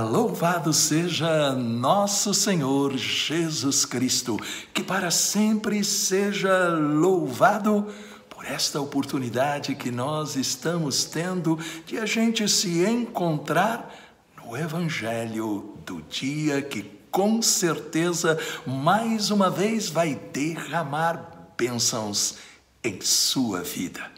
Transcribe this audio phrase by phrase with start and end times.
[0.00, 4.38] Louvado seja nosso Senhor Jesus Cristo,
[4.72, 7.86] que para sempre seja louvado
[8.28, 13.94] por esta oportunidade que nós estamos tendo de a gente se encontrar
[14.42, 22.36] no Evangelho do dia que com certeza mais uma vez vai derramar bênçãos
[22.82, 24.10] em sua vida.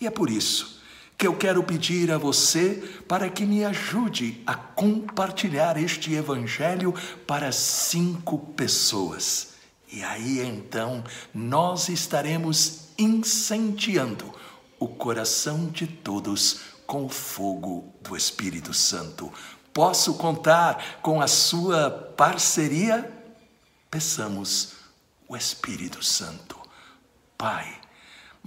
[0.00, 0.75] E é por isso
[1.18, 6.94] que eu quero pedir a você para que me ajude a compartilhar este evangelho
[7.26, 9.54] para cinco pessoas.
[9.90, 11.02] E aí então
[11.32, 14.32] nós estaremos incendiando
[14.78, 19.32] o coração de todos com o fogo do Espírito Santo.
[19.72, 23.12] Posso contar com a sua parceria?
[23.90, 24.72] Peçamos
[25.28, 26.56] o Espírito Santo.
[27.36, 27.78] Pai,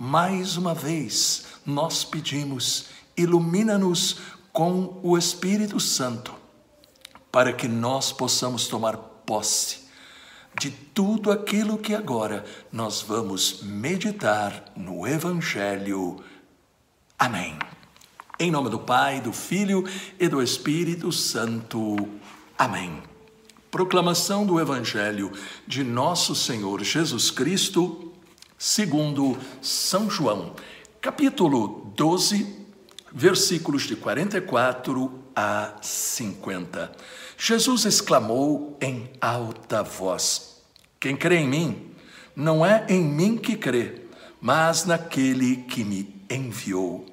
[0.02, 2.86] mais uma vez, nós pedimos,
[3.18, 4.22] ilumina-nos
[4.54, 6.34] com o Espírito Santo,
[7.30, 9.90] para que nós possamos tomar posse
[10.58, 16.24] de tudo aquilo que agora nós vamos meditar no Evangelho.
[17.18, 17.60] Amém.
[18.40, 19.84] Em nome do Pai, do Filho
[20.18, 22.08] e do Espírito Santo.
[22.58, 23.04] Amém.
[23.70, 25.30] Proclamação do Evangelho
[25.68, 28.09] de Nosso Senhor Jesus Cristo
[28.60, 30.54] segundo São João,
[31.00, 32.46] capítulo 12,
[33.10, 36.92] versículos de 44 a 50.
[37.38, 40.62] Jesus exclamou em alta voz:
[41.00, 41.92] Quem crê em mim,
[42.36, 44.02] não é em mim que crê,
[44.42, 47.06] mas naquele que me enviou.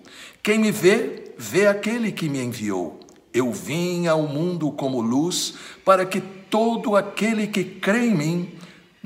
[0.43, 2.99] Quem me vê, vê aquele que me enviou.
[3.33, 8.56] Eu vim ao mundo como luz, para que todo aquele que crê em mim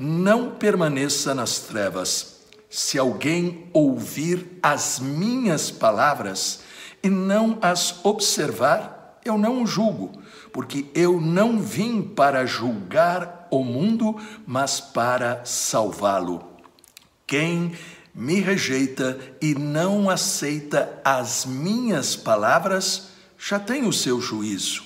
[0.01, 2.41] não permaneça nas trevas.
[2.67, 6.61] Se alguém ouvir as minhas palavras
[7.03, 10.11] e não as observar, eu não o julgo,
[10.51, 14.15] porque eu não vim para julgar o mundo,
[14.47, 16.43] mas para salvá-lo.
[17.27, 17.73] Quem
[18.15, 24.83] me rejeita e não aceita as minhas palavras, já tem o seu juízo.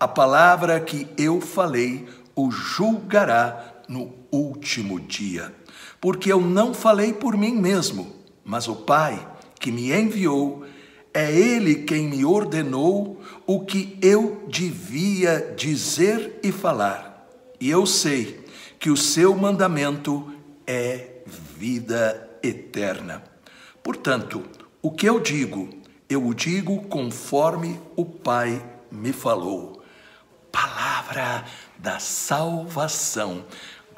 [0.00, 5.54] A palavra que eu falei o julgará no último dia.
[6.00, 9.26] Porque eu não falei por mim mesmo, mas o Pai
[9.58, 10.64] que me enviou,
[11.12, 17.26] é Ele quem me ordenou o que eu devia dizer e falar.
[17.60, 18.44] E eu sei
[18.78, 20.32] que o seu mandamento
[20.66, 23.22] é vida eterna.
[23.82, 24.44] Portanto,
[24.80, 25.68] o que eu digo,
[26.08, 29.82] eu o digo conforme o Pai me falou.
[30.52, 31.44] Palavra
[31.78, 33.44] da salvação.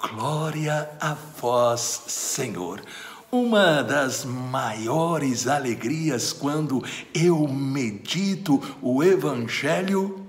[0.01, 2.83] Glória a vós, Senhor.
[3.31, 10.27] Uma das maiores alegrias quando eu medito o Evangelho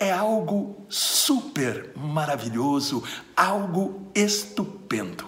[0.00, 3.04] é algo super maravilhoso,
[3.36, 5.26] algo estupendo.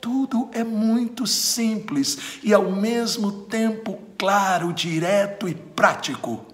[0.00, 6.46] Tudo é muito simples e ao mesmo tempo claro, direto e prático.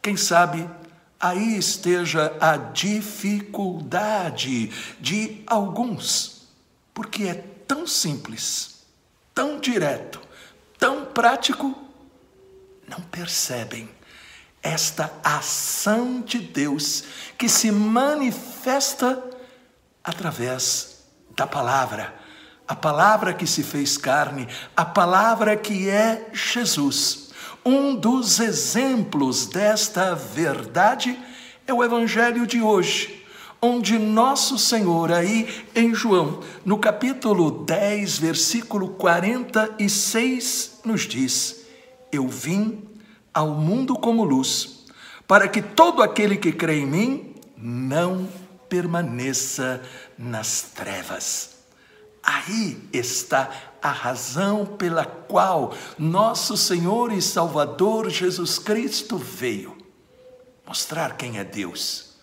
[0.00, 0.68] Quem sabe
[1.24, 4.70] aí esteja a dificuldade
[5.00, 6.46] de alguns,
[6.92, 8.84] porque é tão simples,
[9.34, 10.20] tão direto,
[10.78, 11.74] tão prático,
[12.86, 13.88] não percebem
[14.62, 17.04] esta ação de Deus
[17.38, 19.24] que se manifesta
[20.02, 22.14] através da palavra,
[22.68, 24.46] a palavra que se fez carne,
[24.76, 27.23] a palavra que é Jesus.
[27.66, 31.18] Um dos exemplos desta verdade
[31.66, 33.24] é o evangelho de hoje,
[33.60, 41.64] onde nosso Senhor, aí em João, no capítulo 10, versículo 46, nos diz:
[42.12, 42.82] Eu vim
[43.32, 44.84] ao mundo como luz,
[45.26, 48.28] para que todo aquele que crê em mim não
[48.68, 49.80] permaneça
[50.18, 51.53] nas trevas.
[52.24, 53.50] Aí está
[53.82, 59.76] a razão pela qual nosso Senhor e Salvador Jesus Cristo veio
[60.66, 62.14] mostrar quem é Deus.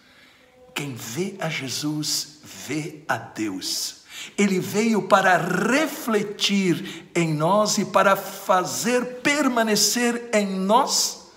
[0.74, 4.02] Quem vê a Jesus, vê a Deus.
[4.38, 11.32] Ele veio para refletir em nós e para fazer permanecer em nós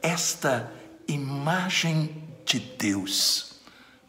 [0.00, 0.72] esta
[1.06, 3.51] imagem de Deus.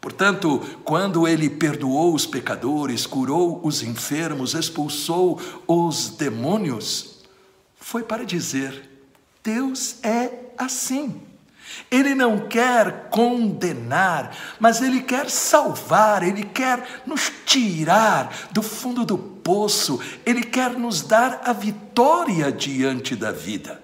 [0.04, 7.22] Portanto, quando ele perdoou os pecadores, curou os enfermos, expulsou os demônios,
[7.74, 8.86] foi para dizer:
[9.42, 11.22] Deus é assim.
[11.90, 19.16] Ele não quer condenar, mas ele quer salvar, ele quer nos tirar do fundo do
[19.16, 23.82] poço, ele quer nos dar a vitória diante da vida.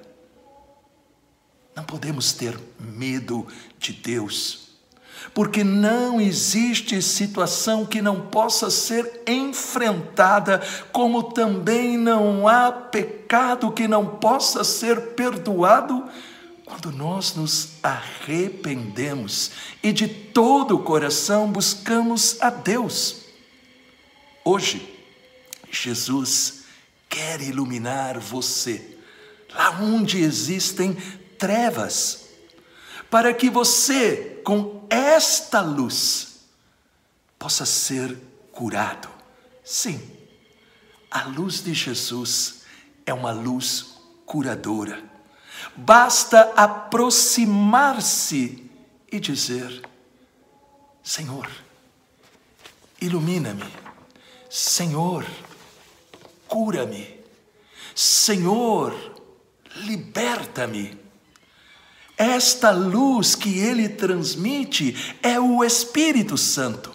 [1.74, 3.46] Não podemos ter medo
[3.78, 4.69] de Deus,
[5.32, 10.60] porque não existe situação que não possa ser enfrentada,
[10.92, 16.08] como também não há pecado que não possa ser perdoado
[16.64, 19.50] quando nós nos arrependemos
[19.82, 23.24] e de todo o coração buscamos a Deus.
[24.44, 24.96] Hoje,
[25.70, 26.64] Jesus
[27.08, 28.96] quer iluminar você
[29.52, 30.96] lá onde existem
[31.36, 32.19] trevas,
[33.10, 36.46] para que você, com esta luz,
[37.38, 38.16] possa ser
[38.52, 39.10] curado.
[39.64, 40.00] Sim,
[41.10, 42.62] a luz de Jesus
[43.04, 45.02] é uma luz curadora.
[45.76, 48.70] Basta aproximar-se
[49.10, 49.82] e dizer:
[51.02, 51.50] Senhor,
[53.00, 53.66] ilumina-me.
[54.48, 55.26] Senhor,
[56.46, 57.18] cura-me.
[57.94, 58.94] Senhor,
[59.76, 61.09] liberta-me.
[62.20, 66.94] Esta luz que ele transmite é o Espírito Santo,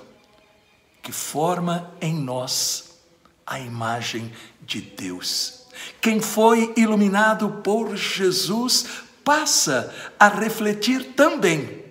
[1.02, 3.00] que forma em nós
[3.44, 4.32] a imagem
[4.62, 5.66] de Deus.
[6.00, 8.86] Quem foi iluminado por Jesus
[9.24, 11.86] passa a refletir também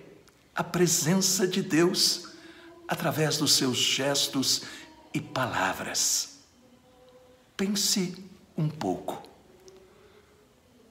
[0.55, 2.29] a presença de Deus
[2.87, 4.61] através dos seus gestos
[5.13, 6.37] e palavras.
[7.57, 8.15] Pense
[8.57, 9.21] um pouco.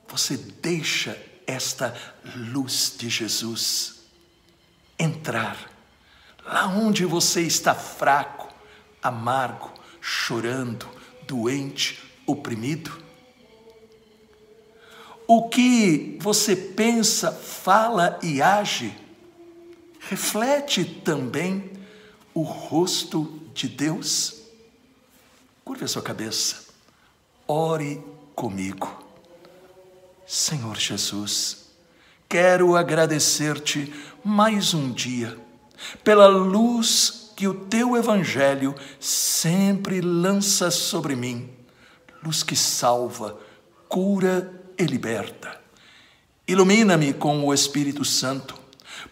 [0.06, 1.94] Você deixa esta
[2.37, 4.02] luz de Jesus
[4.99, 5.70] entrar
[6.44, 8.52] lá onde você está fraco,
[9.02, 10.88] amargo, chorando,
[11.26, 13.02] doente, oprimido?
[15.26, 18.94] O que você pensa, fala e age
[20.00, 21.73] reflete também
[22.35, 24.43] o rosto de Deus?
[25.64, 26.67] Curve a sua cabeça,
[27.49, 28.02] ore
[28.35, 29.03] comigo.
[30.26, 31.66] Senhor Jesus,
[32.26, 33.92] quero agradecer-te
[34.24, 35.38] mais um dia
[36.02, 41.50] pela luz que o teu Evangelho sempre lança sobre mim,
[42.22, 43.38] luz que salva,
[43.86, 45.60] cura e liberta.
[46.48, 48.54] Ilumina-me com o Espírito Santo,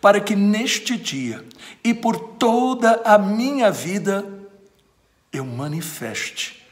[0.00, 1.44] para que neste dia
[1.84, 4.26] e por toda a minha vida
[5.30, 6.66] eu manifeste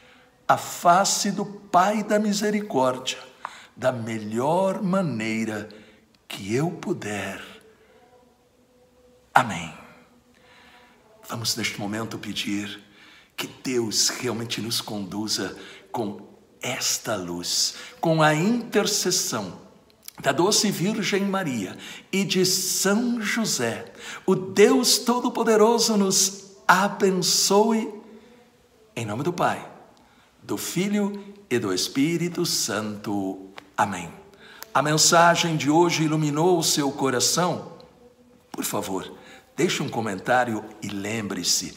[0.47, 3.30] a face do Pai da Misericórdia
[3.75, 5.69] da melhor maneira
[6.27, 7.41] que eu puder.
[9.33, 9.73] Amém.
[11.27, 12.83] Vamos neste momento pedir
[13.35, 15.57] que Deus realmente nos conduza
[15.91, 16.29] com
[16.61, 19.59] esta luz, com a intercessão
[20.21, 21.75] da doce Virgem Maria
[22.11, 23.91] e de São José.
[24.25, 27.91] O Deus Todo-Poderoso nos abençoe.
[28.95, 29.67] Em nome do Pai,
[30.41, 33.49] do Filho e do Espírito Santo.
[33.77, 34.11] Amém.
[34.73, 37.73] A mensagem de hoje iluminou o seu coração?
[38.51, 39.11] Por favor,
[39.55, 41.75] deixe um comentário e lembre-se: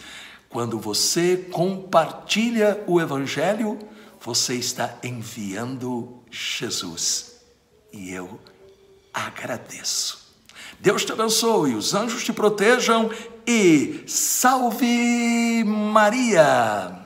[0.48, 3.78] quando você compartilha o Evangelho,
[4.20, 7.40] você está enviando Jesus.
[7.92, 8.40] E eu
[9.12, 10.24] agradeço.
[10.80, 13.10] Deus te abençoe, os anjos te protejam
[13.46, 17.03] e salve Maria!